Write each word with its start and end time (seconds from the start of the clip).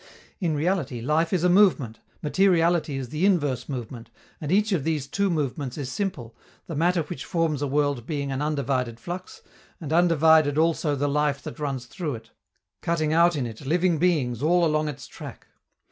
In 0.39 0.55
reality, 0.55 0.99
life 0.99 1.31
is 1.31 1.43
a 1.43 1.47
movement, 1.47 1.99
materiality 2.23 2.97
is 2.97 3.09
the 3.09 3.23
inverse 3.23 3.69
movement, 3.69 4.09
and 4.41 4.51
each 4.51 4.71
of 4.71 4.83
these 4.83 5.05
two 5.05 5.29
movements 5.29 5.77
is 5.77 5.91
simple, 5.91 6.35
the 6.65 6.73
matter 6.73 7.03
which 7.03 7.23
forms 7.23 7.61
a 7.61 7.67
world 7.67 8.07
being 8.07 8.31
an 8.31 8.41
undivided 8.41 8.99
flux, 8.99 9.43
and 9.79 9.93
undivided 9.93 10.57
also 10.57 10.95
the 10.95 11.07
life 11.07 11.43
that 11.43 11.59
runs 11.59 11.85
through 11.85 12.15
it, 12.15 12.31
cutting 12.81 13.13
out 13.13 13.35
in 13.35 13.45
it 13.45 13.63
living 13.63 13.99
beings 13.99 14.41
all 14.41 14.65
along 14.65 14.87
its 14.89 15.05
track. 15.05 15.45